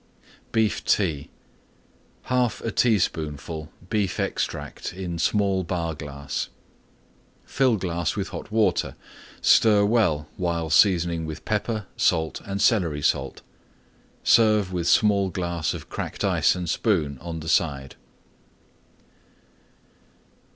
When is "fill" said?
7.45-7.77